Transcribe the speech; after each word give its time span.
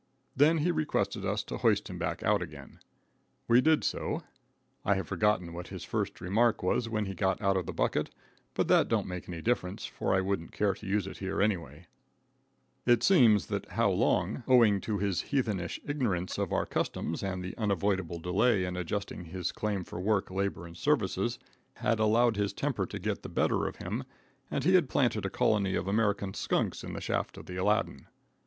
Then 0.35 0.57
he 0.57 0.71
requested 0.71 1.25
us 1.25 1.43
to 1.43 1.57
hoist 1.57 1.87
him 1.87 2.01
out 2.01 2.41
again. 2.41 2.79
We 3.47 3.61
did 3.61 3.83
so. 3.83 4.23
I 4.83 4.95
have 4.95 5.07
forgotten 5.07 5.53
what 5.53 5.67
his 5.67 5.83
first 5.83 6.19
remark 6.19 6.63
was 6.63 6.89
when 6.89 7.05
he 7.05 7.13
got 7.13 7.39
out 7.39 7.55
of 7.55 7.67
the 7.67 7.71
bucket, 7.71 8.09
but 8.55 8.67
that 8.67 8.87
don't 8.87 9.05
make 9.05 9.29
any 9.29 9.43
difference, 9.43 9.85
for 9.85 10.15
I 10.15 10.19
wouldn't 10.21 10.53
care 10.53 10.73
to 10.73 10.87
use 10.87 11.05
it 11.05 11.19
here 11.19 11.39
anyway. 11.39 11.85
[Illustration: 12.87 13.27
I 13.27 13.29
HAVE 13.29 13.29
FORGOTTEN 13.29 13.33
HIS 13.35 13.45
FIRST 13.45 13.65
REMARK.] 13.77 13.77
It 13.77 13.77
seems 13.77 13.77
that 13.77 13.77
How 13.77 13.89
Long, 13.91 14.43
owing 14.47 14.81
to 14.81 14.97
his 14.97 15.21
heathenish 15.21 15.79
ignorance 15.85 16.37
of 16.39 16.51
our 16.51 16.65
customs 16.65 17.21
and 17.21 17.43
the 17.43 17.55
unavoidable 17.57 18.17
delay 18.17 18.65
in 18.65 18.75
adjusting 18.75 19.25
his 19.25 19.51
claim 19.51 19.83
for 19.83 19.99
work, 19.99 20.31
labor 20.31 20.65
and 20.65 20.75
services, 20.75 21.37
had 21.75 21.99
allowed 21.99 22.37
his 22.37 22.53
temper 22.53 22.87
to 22.87 22.97
get 22.97 23.21
the 23.21 23.29
better 23.29 23.67
of 23.67 23.75
him, 23.75 24.05
and 24.49 24.63
he 24.63 24.73
had 24.73 24.89
planted 24.89 25.27
a 25.27 25.29
colony 25.29 25.75
of 25.75 25.87
American 25.87 26.33
skunks 26.33 26.83
in 26.83 26.93
the 26.93 27.01
shaft 27.01 27.37
of 27.37 27.45
the 27.45 27.57
Aladdin. 27.57 28.07